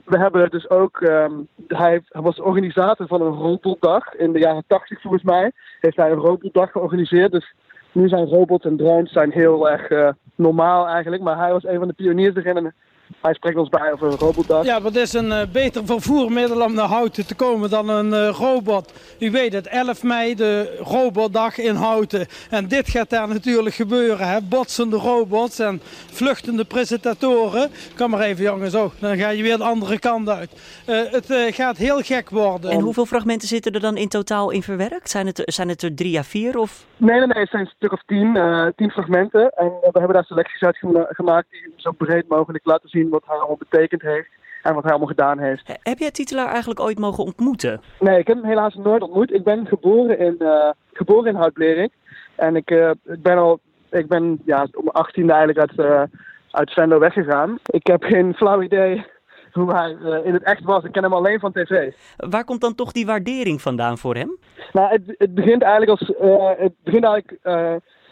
we 0.04 0.18
hebben 0.18 0.50
dus 0.50 0.70
ook, 0.70 1.00
um, 1.00 1.48
hij 1.68 2.02
was 2.08 2.40
organisator 2.40 3.06
van 3.06 3.20
een 3.20 3.32
robotdag 3.32 4.14
in 4.14 4.32
de 4.32 4.38
jaren 4.38 4.64
80 4.66 5.00
volgens 5.00 5.22
mij. 5.22 5.52
Heeft 5.80 5.96
hij 5.96 6.10
een 6.10 6.18
robotdag 6.18 6.70
georganiseerd. 6.70 7.32
Dus 7.32 7.54
nu 7.96 8.08
zijn 8.08 8.26
robots 8.26 8.64
en 8.64 8.76
drones 8.76 9.12
zijn 9.12 9.30
heel 9.30 9.70
erg 9.70 9.90
uh, 9.90 10.08
normaal 10.34 10.88
eigenlijk. 10.88 11.22
Maar 11.22 11.38
hij 11.38 11.52
was 11.52 11.64
een 11.64 11.78
van 11.78 11.88
de 11.88 11.94
pioniers 11.94 12.34
erin. 12.34 12.56
En 12.56 12.74
hij 13.20 13.34
spreekt 13.34 13.56
ons 13.56 13.68
bij 13.68 13.92
over 13.92 14.06
een 14.06 14.18
robotdag. 14.18 14.64
Ja, 14.64 14.80
wat 14.80 14.96
is 14.96 15.12
een 15.12 15.26
uh, 15.26 15.40
beter 15.52 15.86
vervoermiddel 15.86 16.62
om 16.62 16.74
naar 16.74 16.88
Houten 16.88 17.26
te 17.26 17.34
komen 17.34 17.70
dan 17.70 17.88
een 17.88 18.06
uh, 18.06 18.28
robot? 18.28 18.92
U 19.18 19.30
weet 19.30 19.52
het, 19.52 19.66
11 19.66 20.02
mei 20.02 20.34
de 20.34 20.78
robotdag 20.84 21.58
in 21.58 21.74
Houten. 21.74 22.26
En 22.50 22.68
dit 22.68 22.88
gaat 22.90 23.10
daar 23.10 23.28
natuurlijk 23.28 23.74
gebeuren. 23.74 24.28
Hè? 24.28 24.40
Botsende 24.40 24.96
robots 24.96 25.58
en 25.58 25.80
vluchtende 26.10 26.64
presentatoren. 26.64 27.70
Kom 27.96 28.10
maar 28.10 28.20
even 28.20 28.44
jongens, 28.44 28.74
oh, 28.74 28.92
dan 28.98 29.16
ga 29.16 29.28
je 29.28 29.42
weer 29.42 29.56
de 29.56 29.64
andere 29.64 29.98
kant 29.98 30.28
uit. 30.28 30.52
Uh, 30.88 31.00
het 31.10 31.54
gaat 31.54 31.76
heel 31.76 32.00
gek 32.00 32.30
worden. 32.30 32.70
En 32.70 32.80
hoeveel 32.80 33.06
fragmenten 33.06 33.48
zitten 33.48 33.72
er 33.72 33.80
dan 33.80 33.96
in 33.96 34.08
totaal 34.08 34.50
in 34.50 34.62
verwerkt? 34.62 35.10
Zijn 35.10 35.26
het, 35.26 35.42
zijn 35.44 35.68
het 35.68 35.82
er 35.82 35.94
drie 35.94 36.18
à 36.18 36.22
vier? 36.22 36.58
Of? 36.58 36.86
Nee, 36.96 37.18
nee, 37.18 37.26
nee, 37.26 37.40
het 37.40 37.50
zijn 37.50 37.62
een 37.62 37.72
stuk 37.76 37.92
of 37.92 38.02
tien, 38.06 38.38
tien 38.76 38.90
fragmenten. 38.90 39.50
En 39.50 39.66
we 39.66 39.88
hebben 39.98 40.12
daar 40.12 40.24
selecties 40.24 40.62
uit 40.62 40.78
gemaakt 41.08 41.50
die 41.50 41.72
zo 41.76 41.90
breed 41.90 42.28
mogelijk 42.28 42.64
laten 42.64 42.88
zien 42.88 42.95
wat 43.04 43.22
hij 43.26 43.36
allemaal 43.36 43.56
betekend 43.68 44.02
heeft 44.02 44.28
en 44.66 44.74
wat 44.74 44.82
hij 44.82 44.90
allemaal 44.90 45.08
gedaan 45.08 45.38
heeft. 45.38 45.78
Heb 45.82 45.98
jij 45.98 46.10
Titelaar 46.10 46.48
eigenlijk 46.48 46.80
ooit 46.80 46.98
mogen 46.98 47.24
ontmoeten? 47.24 47.80
Nee, 48.00 48.18
ik 48.18 48.26
heb 48.26 48.36
hem 48.36 48.46
helaas 48.46 48.74
nooit 48.74 49.02
ontmoet. 49.02 49.32
Ik 49.32 49.44
ben 49.44 49.66
geboren 49.66 50.18
in, 50.18 50.36
uh, 50.38 50.70
geboren 50.92 51.30
in 51.30 51.34
Houtblerik. 51.34 51.92
En 52.34 52.56
ik, 52.56 52.70
uh, 52.70 52.90
ik 53.04 53.22
ben 53.22 53.38
al, 53.38 53.60
ik 53.90 54.08
ben 54.08 54.40
ja, 54.44 54.62
om 54.62 54.84
mijn 54.84 54.96
achttiende 54.96 55.32
eigenlijk 55.32 55.70
uit, 55.70 55.88
uh, 55.88 56.02
uit 56.50 56.72
Venlo 56.72 56.98
weggegaan. 56.98 57.58
Ik 57.64 57.86
heb 57.86 58.02
geen 58.02 58.34
flauw 58.34 58.62
idee 58.62 59.06
hoe 59.52 59.72
hij 59.72 59.90
in 60.24 60.32
het 60.32 60.42
echt 60.42 60.64
was. 60.64 60.84
Ik 60.84 60.92
ken 60.92 61.02
hem 61.02 61.12
alleen 61.12 61.40
van 61.40 61.52
tv. 61.52 61.92
Waar 62.16 62.44
komt 62.44 62.60
dan 62.60 62.74
toch 62.74 62.92
die 62.92 63.06
waardering 63.06 63.62
vandaan 63.62 63.98
voor 63.98 64.14
hem? 64.14 64.38
Nou, 64.72 64.90
het, 64.90 65.02
het 65.18 65.34
begint 65.34 65.62
eigenlijk 65.62 66.00
als, 66.00 66.12
het 66.58 66.72
begint 66.84 67.04
eigenlijk 67.04 67.38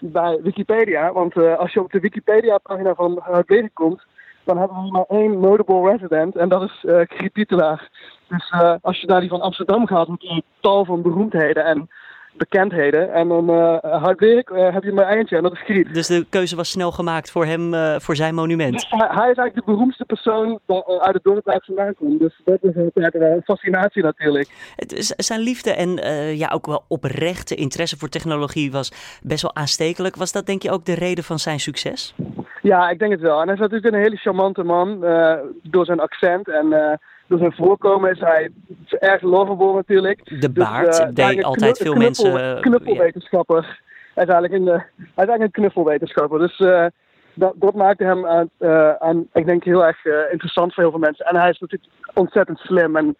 bij 0.00 0.38
Wikipedia. 0.42 1.12
Want 1.12 1.36
als 1.36 1.72
je 1.72 1.82
op 1.82 1.92
de 1.92 2.00
Wikipedia-pagina 2.00 2.94
van 2.94 3.20
Houtblerik 3.22 3.74
komt, 3.74 4.04
dan 4.44 4.58
hebben 4.58 4.82
we 4.82 4.90
maar 4.90 5.04
één 5.08 5.40
notable 5.40 5.90
resident 5.90 6.36
en 6.36 6.48
dat 6.48 6.62
is 6.62 6.84
uh, 6.86 7.00
Griet 7.08 7.48
Dus 7.48 8.50
uh, 8.54 8.74
als 8.80 9.00
je 9.00 9.06
naar 9.06 9.20
die 9.20 9.28
van 9.28 9.40
Amsterdam 9.40 9.86
gaat, 9.86 10.06
heb 10.06 10.20
je 10.20 10.42
tal 10.60 10.84
van 10.84 11.02
beroemdheden 11.02 11.64
en 11.64 11.88
bekendheden. 12.36 13.12
En 13.12 13.28
dan 13.28 13.50
uh, 13.50 13.76
hard 13.80 14.20
werk 14.20 14.50
uh, 14.50 14.72
heb 14.72 14.82
je 14.82 14.92
maar 14.92 15.08
eentje 15.08 15.36
en 15.36 15.42
dat 15.42 15.52
is 15.52 15.60
Griet. 15.60 15.94
Dus 15.94 16.06
de 16.06 16.26
keuze 16.28 16.56
was 16.56 16.70
snel 16.70 16.92
gemaakt 16.92 17.30
voor 17.30 17.44
hem, 17.44 17.74
uh, 17.74 17.98
voor 17.98 18.16
zijn 18.16 18.34
monument? 18.34 18.72
Dus 18.72 18.86
hij, 18.88 19.06
is 19.08 19.16
eigenlijk 19.16 19.54
de 19.54 19.62
beroemdste 19.64 20.04
persoon 20.04 20.60
uit 21.00 21.14
het 21.14 21.22
dorp 21.22 21.44
waar 21.44 21.54
ik 21.54 21.64
vandaan 21.64 21.94
kom. 21.94 22.18
Dus 22.18 22.40
dat 22.44 22.58
is 22.60 22.74
een 22.74 23.42
fascinatie 23.44 24.02
natuurlijk. 24.02 24.72
Het, 24.76 25.14
zijn 25.16 25.40
liefde 25.40 25.70
en 25.70 25.90
ja, 26.36 26.50
ook 26.54 26.66
wel 26.66 26.84
oprechte 26.88 27.54
interesse 27.54 27.98
voor 27.98 28.08
technologie 28.08 28.72
was 28.72 29.18
best 29.22 29.42
wel 29.42 29.54
aanstekelijk. 29.54 30.16
Was 30.16 30.32
dat 30.32 30.46
denk 30.46 30.62
je 30.62 30.70
ook 30.70 30.84
de 30.84 30.94
reden 30.94 31.24
van 31.24 31.38
zijn 31.38 31.60
succes? 31.60 32.14
Ja, 32.64 32.90
ik 32.90 32.99
denk 32.99 33.12
het 33.12 33.21
wel. 33.21 33.40
En 33.40 33.44
hij 33.44 33.54
is 33.54 33.61
natuurlijk 33.61 33.94
een 33.94 34.00
hele 34.00 34.16
charmante 34.16 34.62
man 34.62 35.04
uh, 35.04 35.35
door 35.62 35.85
zijn 35.85 36.00
accent 36.00 36.49
en 36.49 36.66
uh, 36.66 36.92
door 37.26 37.38
zijn 37.38 37.52
voorkomen 37.52 38.11
is 38.11 38.21
hij 38.21 38.50
erg 38.88 39.23
lovable 39.23 39.73
natuurlijk. 39.73 40.25
De 40.25 40.38
dus, 40.38 40.52
baard 40.52 40.87
dus, 40.87 41.00
uh, 41.00 41.06
deed 41.12 41.44
altijd 41.44 41.78
veel 41.78 41.94
mensen... 41.94 42.61
Knuffelwetenschapper. 42.61 43.80
Hij 44.14 44.25
is 44.25 44.30
eigenlijk 44.30 44.52
een, 44.52 44.66
hij 44.66 44.85
is 44.97 45.14
eigenlijk 45.14 45.42
een 45.42 45.50
knuffelwetenschapper. 45.50 46.38
Dus 46.38 46.56
dat, 47.35 47.52
dat 47.56 47.75
maakte 47.75 48.04
hem 48.04 48.26
aan, 48.26 48.50
aan, 48.99 49.26
ik 49.33 49.47
denk, 49.47 49.64
heel 49.64 49.85
erg 49.85 50.04
interessant 50.30 50.75
voor 50.75 50.83
heel 50.83 50.92
veel 50.92 51.00
mensen. 51.00 51.26
En 51.26 51.37
hij 51.37 51.50
is 51.50 51.59
natuurlijk 51.59 51.92
ontzettend 52.14 52.59
slim 52.59 52.97
en 52.97 53.16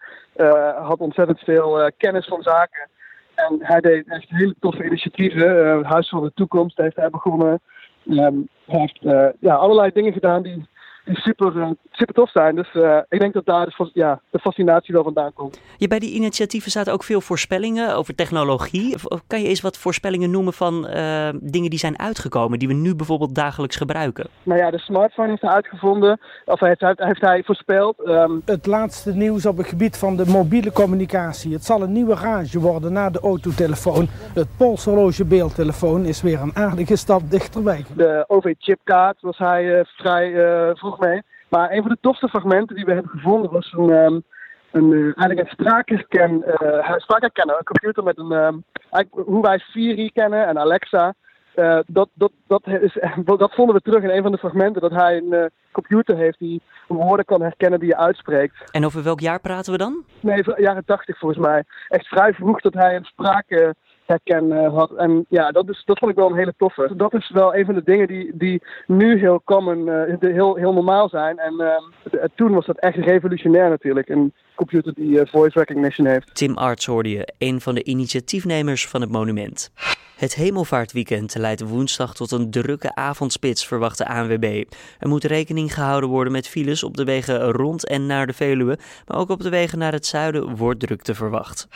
had 0.81 0.99
ontzettend 0.99 1.39
veel 1.39 1.91
kennis 1.97 2.27
van 2.27 2.41
zaken. 2.41 2.87
En 3.35 3.57
hij 3.59 3.79
deed 3.79 4.07
echt 4.07 4.29
hele 4.29 4.55
toffe 4.59 4.83
initiatieven. 4.83 5.83
Huis 5.83 6.09
van 6.09 6.23
de 6.23 6.31
Toekomst 6.33 6.77
heeft 6.77 6.95
hij 6.95 7.09
begonnen. 7.09 7.61
Um, 8.07 8.47
heeft 8.65 8.99
ja, 9.39 9.55
allerlei 9.55 9.91
dingen 9.93 10.13
gedaan 10.13 10.43
die 10.43 10.65
die 11.05 11.15
super, 11.19 11.61
eh, 11.61 11.69
super 11.91 12.13
tof 12.13 12.29
zijn. 12.29 12.55
Dus 12.55 12.73
uh, 12.73 12.97
ik 13.09 13.19
denk 13.19 13.33
dat 13.33 13.45
daar 13.45 13.65
de, 13.65 13.89
ja, 13.93 14.19
de 14.29 14.39
fascinatie 14.39 14.93
wel 14.93 15.03
vandaan 15.03 15.33
komt. 15.33 15.61
Ja, 15.77 15.87
bij 15.87 15.99
die 15.99 16.13
initiatieven 16.13 16.71
zaten 16.71 16.93
ook 16.93 17.03
veel 17.03 17.21
voorspellingen 17.21 17.95
over 17.95 18.15
technologie. 18.15 18.95
Kan 19.27 19.41
je 19.41 19.47
eens 19.47 19.61
wat 19.61 19.77
voorspellingen 19.77 20.31
noemen 20.31 20.53
van 20.53 20.87
uh, 20.89 21.29
dingen 21.41 21.69
die 21.69 21.79
zijn 21.79 21.99
uitgekomen, 21.99 22.59
die 22.59 22.67
we 22.67 22.73
nu 22.73 22.95
bijvoorbeeld 22.95 23.35
dagelijks 23.35 23.75
gebruiken? 23.75 24.27
Nou 24.43 24.59
ja, 24.59 24.71
de 24.71 24.79
smartphone 24.79 25.29
heeft 25.29 25.41
hij 25.41 25.51
uitgevonden, 25.51 26.19
of 26.45 26.59
heeft, 26.59 26.81
heeft 26.81 27.21
hij 27.21 27.43
voorspeld. 27.43 28.07
Um... 28.07 28.41
Het 28.45 28.65
laatste 28.65 29.13
nieuws 29.13 29.45
op 29.45 29.57
het 29.57 29.67
gebied 29.67 29.97
van 29.97 30.15
de 30.15 30.25
mobiele 30.25 30.71
communicatie. 30.71 31.53
Het 31.53 31.65
zal 31.65 31.81
een 31.81 31.91
nieuwe 31.91 32.15
rage 32.15 32.59
worden 32.59 32.93
na 32.93 33.09
de 33.09 33.19
autotelefoon. 33.19 34.07
Het 34.33 34.47
polshorloge 34.57 35.25
beeldtelefoon 35.25 36.05
is 36.05 36.21
weer 36.21 36.41
een 36.41 36.55
aardige 36.55 36.95
stap 36.95 37.21
dichterbij. 37.29 37.85
De 37.95 38.23
OV-chipkaart 38.27 39.21
was 39.21 39.37
hij 39.37 39.63
uh, 39.63 39.79
vrij 39.83 40.33
vroeg 40.75 40.94
mee. 40.99 41.21
Maar 41.49 41.71
een 41.71 41.81
van 41.81 41.91
de 41.91 41.97
tofste 42.01 42.27
fragmenten 42.27 42.75
die 42.75 42.85
we 42.85 42.93
hebben 42.93 43.11
gevonden 43.11 43.51
was 43.51 43.73
een, 43.73 43.89
um, 43.89 44.23
een, 44.71 44.91
uh, 44.91 45.03
eigenlijk 45.03 45.39
een 45.39 45.47
spraakherken, 45.47 46.43
uh, 46.47 46.93
spraakherkenner, 46.97 47.57
een 47.57 47.63
computer 47.63 48.03
met 48.03 48.17
een, 48.17 48.31
um, 48.31 48.63
hoe 49.09 49.41
wij 49.41 49.57
Siri 49.57 50.11
kennen 50.11 50.47
en 50.47 50.59
Alexa. 50.59 51.13
Uh, 51.55 51.79
dat, 51.87 52.09
dat, 52.13 52.31
dat, 52.47 52.67
is, 52.67 52.97
dat 53.25 53.53
vonden 53.53 53.75
we 53.75 53.81
terug 53.81 54.03
in 54.03 54.09
een 54.09 54.21
van 54.21 54.31
de 54.31 54.37
fragmenten, 54.37 54.81
dat 54.81 54.91
hij 54.91 55.17
een 55.17 55.51
computer 55.71 56.17
heeft 56.17 56.39
die 56.39 56.61
woorden 56.87 57.25
kan 57.25 57.41
herkennen 57.41 57.79
die 57.79 57.89
je 57.89 57.97
uitspreekt. 57.97 58.71
En 58.71 58.85
over 58.85 59.03
welk 59.03 59.19
jaar 59.19 59.39
praten 59.39 59.71
we 59.71 59.77
dan? 59.77 60.03
Nee, 60.19 60.43
jaren 60.57 60.85
tachtig 60.85 61.17
volgens 61.17 61.45
mij. 61.45 61.63
Echt 61.87 62.07
vrij 62.07 62.33
vroeg 62.33 62.61
dat 62.61 62.73
hij 62.73 62.95
een 62.95 63.05
spraak 63.05 63.75
herken 64.05 64.45
uh, 64.45 64.73
had. 64.73 64.95
En 64.95 65.25
ja, 65.29 65.51
dat, 65.51 65.69
is, 65.69 65.83
dat 65.85 65.99
vond 65.99 66.11
ik 66.11 66.17
wel 66.17 66.29
een 66.29 66.37
hele 66.37 66.53
toffe. 66.57 66.93
Dat 66.95 67.13
is 67.13 67.29
wel 67.29 67.55
een 67.55 67.65
van 67.65 67.73
de 67.75 67.83
dingen 67.83 68.07
die, 68.07 68.31
die 68.33 68.61
nu 68.87 69.19
heel 69.19 69.41
common, 69.43 69.87
uh, 69.87 70.01
heel, 70.19 70.55
heel 70.55 70.73
normaal 70.73 71.09
zijn. 71.09 71.37
En 71.37 71.53
uh, 71.53 72.23
toen 72.35 72.53
was 72.53 72.65
dat 72.65 72.79
echt 72.79 72.97
revolutionair 72.97 73.69
natuurlijk. 73.69 74.09
Een 74.09 74.33
computer 74.55 74.93
die 74.93 75.25
voice 75.25 75.59
recognition 75.59 76.07
heeft. 76.07 76.35
Tim 76.35 76.57
Arts 76.57 76.85
hoorde 76.85 77.09
je, 77.09 77.33
een 77.37 77.61
van 77.61 77.75
de 77.75 77.83
initiatiefnemers 77.83 78.87
van 78.87 79.01
het 79.01 79.11
monument. 79.11 79.71
Het 80.15 80.35
hemelvaartweekend 80.35 81.35
leidt 81.35 81.61
woensdag 81.61 82.13
tot 82.13 82.31
een 82.31 82.51
drukke 82.51 82.95
avondspits, 82.95 83.67
verwacht 83.67 83.97
de 83.97 84.07
ANWB. 84.07 84.63
Er 84.99 85.07
moet 85.07 85.23
rekening 85.23 85.73
gehouden 85.73 86.09
worden 86.09 86.33
met 86.33 86.47
files 86.47 86.83
op 86.83 86.97
de 86.97 87.03
wegen 87.03 87.51
rond 87.51 87.87
en 87.87 88.05
naar 88.05 88.27
de 88.27 88.33
Veluwe, 88.33 88.77
maar 89.07 89.17
ook 89.17 89.29
op 89.29 89.41
de 89.41 89.49
wegen 89.49 89.79
naar 89.79 89.91
het 89.91 90.05
zuiden 90.05 90.55
wordt 90.55 90.79
drukte 90.79 91.15
verwacht. 91.15 91.67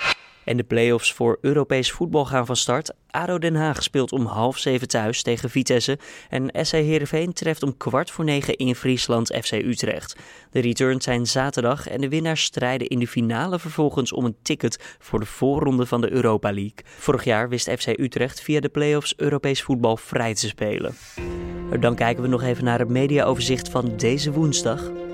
En 0.49 0.57
de 0.57 0.63
play-offs 0.63 1.13
voor 1.13 1.37
Europees 1.41 1.91
voetbal 1.91 2.25
gaan 2.25 2.45
van 2.45 2.55
start. 2.55 2.93
ADO 3.09 3.37
Den 3.37 3.55
Haag 3.55 3.83
speelt 3.83 4.11
om 4.11 4.25
half 4.25 4.57
zeven 4.57 4.87
thuis 4.87 5.21
tegen 5.21 5.49
Vitesse. 5.49 5.99
En 6.29 6.65
SC 6.65 6.71
Heerenveen 6.71 7.33
treft 7.33 7.63
om 7.63 7.77
kwart 7.77 8.11
voor 8.11 8.25
negen 8.25 8.55
in 8.55 8.75
Friesland 8.75 9.37
FC 9.41 9.51
Utrecht. 9.51 10.15
De 10.51 10.59
returns 10.59 11.03
zijn 11.03 11.25
zaterdag 11.25 11.87
en 11.87 12.01
de 12.01 12.09
winnaars 12.09 12.43
strijden 12.43 12.87
in 12.87 12.99
de 12.99 13.07
finale 13.07 13.59
vervolgens 13.59 14.13
om 14.13 14.25
een 14.25 14.35
ticket 14.41 14.95
voor 14.99 15.19
de 15.19 15.25
voorronde 15.25 15.85
van 15.85 16.01
de 16.01 16.11
Europa 16.11 16.51
League. 16.53 16.83
Vorig 16.83 17.23
jaar 17.23 17.49
wist 17.49 17.71
FC 17.71 17.87
Utrecht 17.87 18.41
via 18.41 18.59
de 18.59 18.69
play-offs 18.69 19.13
Europees 19.17 19.63
voetbal 19.63 19.97
vrij 19.97 20.33
te 20.33 20.47
spelen. 20.47 20.95
Dan 21.79 21.95
kijken 21.95 22.23
we 22.23 22.29
nog 22.29 22.43
even 22.43 22.63
naar 22.63 22.79
het 22.79 22.89
mediaoverzicht 22.89 23.69
van 23.69 23.97
deze 23.97 24.31
woensdag. 24.31 25.08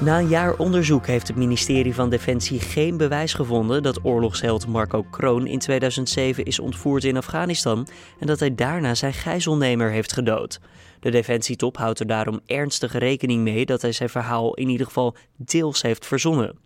Na 0.00 0.18
een 0.18 0.28
jaar 0.28 0.56
onderzoek 0.56 1.06
heeft 1.06 1.28
het 1.28 1.36
ministerie 1.36 1.94
van 1.94 2.10
Defensie 2.10 2.60
geen 2.60 2.96
bewijs 2.96 3.34
gevonden 3.34 3.82
dat 3.82 4.04
oorlogsheld 4.04 4.66
Marco 4.66 5.02
Kroon 5.02 5.46
in 5.46 5.58
2007 5.58 6.44
is 6.44 6.58
ontvoerd 6.58 7.04
in 7.04 7.16
Afghanistan 7.16 7.88
en 8.20 8.26
dat 8.26 8.40
hij 8.40 8.54
daarna 8.54 8.94
zijn 8.94 9.12
gijzelnemer 9.12 9.90
heeft 9.90 10.12
gedood. 10.12 10.60
De 11.00 11.10
defensietop 11.10 11.76
houdt 11.76 12.00
er 12.00 12.06
daarom 12.06 12.40
ernstige 12.46 12.98
rekening 12.98 13.42
mee 13.42 13.66
dat 13.66 13.82
hij 13.82 13.92
zijn 13.92 14.08
verhaal 14.08 14.54
in 14.54 14.68
ieder 14.68 14.86
geval 14.86 15.16
deels 15.36 15.82
heeft 15.82 16.06
verzonnen. 16.06 16.58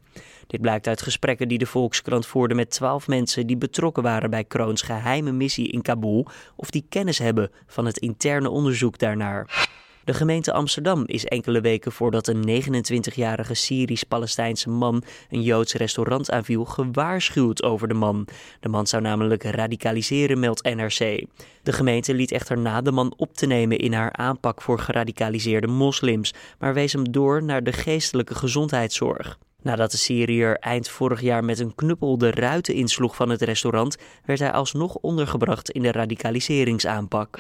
Dit 0.47 0.61
blijkt 0.61 0.87
uit 0.87 1.03
gesprekken 1.03 1.49
die 1.49 1.59
de 1.59 1.67
Volkskrant 1.67 2.27
voerde 2.27 2.55
met 2.55 2.71
twaalf 2.71 3.07
mensen 3.09 3.47
die 3.47 3.57
betrokken 3.57 4.03
waren 4.03 4.31
bij 4.31 4.45
Kroons 4.45 4.83
geheime 4.83 5.33
missie 5.33 5.69
in 5.69 5.83
Kabul 5.83 6.27
of 6.57 6.71
die 6.71 6.87
kennis 6.89 7.19
hebben 7.19 7.51
van 7.67 7.87
het 7.87 7.99
interne 7.99 8.51
onderzoek 8.51 8.99
daarnaar. 8.99 9.69
De 10.05 10.15
gemeente 10.15 10.53
Amsterdam 10.53 11.03
is 11.07 11.25
enkele 11.25 11.61
weken 11.61 11.93
voordat 11.93 12.27
een 12.29 12.63
29-jarige 12.63 13.55
Syrisch-Palestijnse 13.55 14.71
man 14.71 15.03
een 15.31 15.43
Joods 15.43 15.75
restaurant 15.75 16.31
aanviel 16.31 16.65
gewaarschuwd 16.65 17.63
over 17.63 17.89
de 17.89 17.95
man. 17.95 18.29
De 18.61 18.69
man 18.69 18.87
zou 18.87 19.03
namelijk 19.03 19.43
radicaliseren, 19.43 20.39
meldt 20.39 20.63
NRC. 20.63 21.27
De 21.63 21.73
gemeente 21.73 22.15
liet 22.15 22.33
echter 22.33 22.59
na 22.59 22.81
de 22.81 22.93
man 22.93 23.15
op 23.17 23.35
te 23.35 23.47
nemen 23.47 23.79
in 23.79 23.93
haar 23.93 24.13
aanpak 24.13 24.63
voor 24.63 24.79
geradicaliseerde 24.79 25.67
moslims, 25.67 26.35
maar 26.59 26.75
wees 26.75 26.93
hem 26.93 27.13
door 27.13 27.43
naar 27.43 27.63
de 27.63 27.73
geestelijke 27.73 28.35
gezondheidszorg. 28.35 29.39
Nadat 29.63 29.91
de 29.91 29.97
Syriër 29.97 30.57
eind 30.57 30.89
vorig 30.89 31.21
jaar 31.21 31.45
met 31.45 31.59
een 31.59 31.75
knuppel 31.75 32.19
de 32.19 32.31
ruiten 32.31 32.75
insloeg 32.75 33.17
van 33.17 33.29
het 33.29 33.43
restaurant, 33.43 33.97
werd 34.25 34.41
hij 34.41 34.53
alsnog 34.53 34.95
ondergebracht 34.95 35.71
in 35.71 35.83
de 35.83 35.93
radicaliseringsaanpak. 35.93 37.39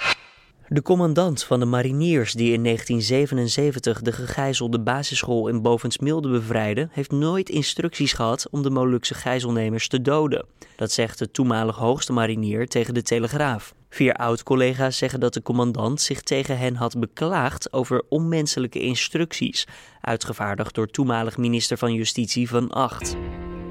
De 0.73 0.83
commandant 0.83 1.45
van 1.45 1.61
de 1.61 1.67
mariniers 1.67 2.33
die 2.33 2.53
in 2.53 2.63
1977 2.63 4.03
de 4.03 4.13
gegijzelde 4.13 4.81
basisschool 4.81 5.49
in 5.49 5.63
Bovensmilde 5.63 6.31
bevrijdde, 6.31 6.89
heeft 6.91 7.11
nooit 7.11 7.49
instructies 7.49 8.13
gehad 8.13 8.47
om 8.51 8.63
de 8.63 8.71
Molukse 8.71 9.15
gijzelnemers 9.15 9.89
te 9.89 10.01
doden. 10.01 10.47
Dat 10.77 10.93
zegt 10.93 11.19
de 11.19 11.31
toenmalig 11.31 11.77
hoogste 11.77 12.13
marinier 12.13 12.69
tegen 12.69 12.95
de 12.95 13.03
Telegraaf. 13.03 13.75
Vier 13.89 14.15
oud-collega's 14.15 14.97
zeggen 14.97 15.21
dat 15.21 15.35
de 15.35 15.43
commandant 15.43 16.01
zich 16.01 16.21
tegen 16.21 16.59
hen 16.59 16.75
had 16.75 16.99
beklaagd 16.99 17.73
over 17.73 18.03
onmenselijke 18.09 18.81
instructies, 18.81 19.67
uitgevaardigd 20.01 20.75
door 20.75 20.87
toenmalig 20.87 21.37
minister 21.37 21.79
van 21.79 21.95
Justitie 21.95 22.49
Van 22.49 22.71
Acht. 22.71 23.17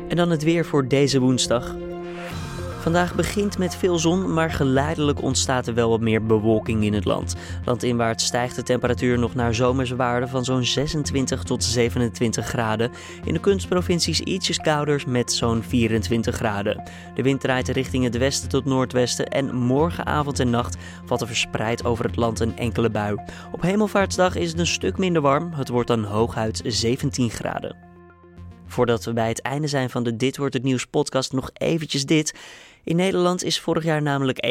En 0.08 0.15
dan 0.15 0.29
het 0.29 0.44
weer 0.44 0.65
voor 0.65 0.88
deze 0.88 1.20
woensdag. 1.20 1.75
Vandaag 2.79 3.15
begint 3.15 3.57
met 3.57 3.75
veel 3.75 4.00
zon, 4.00 4.33
maar 4.33 4.51
geleidelijk 4.51 5.21
ontstaat 5.21 5.67
er 5.67 5.74
wel 5.74 5.89
wat 5.89 6.00
meer 6.00 6.25
bewolking 6.25 6.83
in 6.83 6.93
het 6.93 7.05
land. 7.05 7.36
Landinwaarts 7.65 8.25
stijgt 8.25 8.55
de 8.55 8.63
temperatuur 8.63 9.19
nog 9.19 9.36
naar 9.36 9.55
zomerse 9.55 9.95
waarden 9.95 10.29
van 10.29 10.45
zo'n 10.45 10.63
26 10.63 11.43
tot 11.43 11.63
27 11.63 12.45
graden. 12.45 12.91
In 13.25 13.33
de 13.33 13.39
kunstprovincies 13.39 14.19
ietsjes 14.19 14.57
kouder 14.57 15.03
met 15.07 15.33
zo'n 15.33 15.63
24 15.63 16.36
graden. 16.36 16.83
De 17.15 17.21
wind 17.21 17.41
draait 17.41 17.67
richting 17.67 18.03
het 18.03 18.17
westen 18.17 18.50
tot 18.50 18.65
noordwesten 18.65 19.27
en 19.27 19.55
morgenavond 19.55 20.39
en 20.39 20.50
nacht 20.50 20.77
valt 21.05 21.21
er 21.21 21.27
verspreid 21.27 21.86
over 21.86 22.05
het 22.05 22.15
land 22.15 22.39
een 22.39 22.57
enkele 22.57 22.89
bui. 22.89 23.17
Op 23.51 23.62
Hemelvaartsdag 23.62 24.36
is 24.36 24.50
het 24.50 24.59
een 24.59 24.67
stuk 24.67 24.98
minder 24.98 25.21
warm, 25.21 25.53
het 25.53 25.69
wordt 25.69 25.88
dan 25.88 26.03
hooguit 26.03 26.62
17 26.65 27.29
graden. 27.29 27.88
Voordat 28.69 29.05
we 29.05 29.13
bij 29.13 29.27
het 29.27 29.41
einde 29.41 29.67
zijn 29.67 29.89
van 29.89 30.03
de 30.03 30.15
Dit 30.15 30.38
wordt 30.38 30.53
het 30.53 30.63
nieuws 30.63 30.86
podcast 30.86 31.33
nog 31.33 31.50
eventjes 31.53 32.05
dit. 32.05 32.33
In 32.83 32.95
Nederland 32.95 33.43
is 33.43 33.59
vorig 33.59 33.83
jaar 33.83 34.01
namelijk 34.01 34.45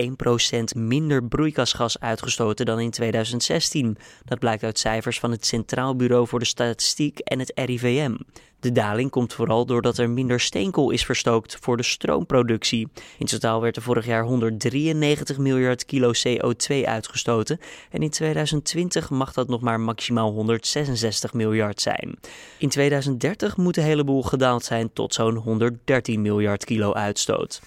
1% 0.75 0.79
minder 0.79 1.25
broeikasgas 1.25 2.01
uitgestoten 2.01 2.67
dan 2.67 2.81
in 2.81 2.91
2016. 2.91 3.99
Dat 4.25 4.39
blijkt 4.39 4.63
uit 4.63 4.79
cijfers 4.79 5.19
van 5.19 5.31
het 5.31 5.47
Centraal 5.47 5.97
Bureau 5.97 6.27
voor 6.27 6.39
de 6.39 6.45
Statistiek 6.45 7.19
en 7.19 7.39
het 7.39 7.53
RIVM. 7.55 8.17
De 8.61 8.73
daling 8.73 9.11
komt 9.11 9.33
vooral 9.33 9.67
doordat 9.67 9.99
er 9.99 10.11
minder 10.11 10.41
steenkool 10.41 10.91
is 10.91 11.05
verstookt 11.05 11.57
voor 11.61 11.77
de 11.77 11.83
stroomproductie. 11.83 12.89
In 13.19 13.27
totaal 13.27 13.61
werd 13.61 13.77
er 13.77 13.83
vorig 13.83 14.07
jaar 14.07 14.25
193 14.25 15.39
miljard 15.39 15.85
kilo 15.85 16.13
CO2 16.13 16.85
uitgestoten 16.85 17.61
en 17.91 18.03
in 18.03 18.11
2020 18.11 19.11
mag 19.11 19.33
dat 19.33 19.49
nog 19.49 19.61
maar 19.61 19.81
maximaal 19.81 20.33
166 20.33 21.33
miljard 21.33 21.81
zijn. 21.81 22.19
In 22.59 22.69
2030 22.69 23.57
moet 23.57 23.75
de 23.75 23.81
hele 23.81 24.05
boel 24.05 24.23
gedaald 24.23 24.65
zijn 24.65 24.93
tot 24.93 25.15
zo'n 25.15 25.37
113 25.37 26.23
miljard 26.23 26.65
kilo 26.65 26.93
uitstoot. 26.93 27.61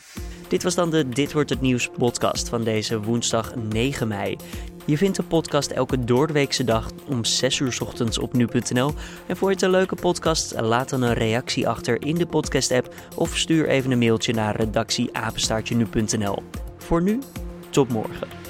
Dit 0.52 0.64
was 0.64 0.76
dan 0.76 0.90
de 0.90 1.10
Dit 1.10 1.34
wordt 1.34 1.50
het 1.50 1.62
nieuws 1.62 1.90
podcast 1.98 2.50
van 2.50 2.64
deze 2.64 3.02
woensdag 3.02 3.56
9 3.56 4.08
mei. 4.08 4.38
Je 4.86 4.98
vindt 4.98 5.18
de 5.18 5.24
podcast 5.24 5.72
elke 5.72 6.04
doordeweekse 6.04 6.64
dag 6.64 6.90
om 7.08 7.26
6 7.26 7.60
uur 7.60 7.78
ochtends 7.82 8.18
op 8.18 8.34
nu.nl. 8.34 8.94
En 9.28 9.38
voor 9.38 9.48
je 9.48 9.54
het 9.54 9.64
een 9.64 9.70
leuke 9.70 9.96
podcast, 9.96 10.60
laat 10.60 10.90
dan 10.90 11.02
een 11.02 11.14
reactie 11.14 11.68
achter 11.68 12.02
in 12.02 12.16
de 12.16 12.26
podcast-app 12.26 12.94
of 13.16 13.38
stuur 13.38 13.68
even 13.68 13.92
een 13.92 14.00
mailtje 14.00 14.34
naar 14.34 14.56
redactieapenstaartje 14.56 15.76
nu.nl. 15.76 16.44
Voor 16.78 17.02
nu, 17.02 17.20
tot 17.70 17.90
morgen. 17.90 18.41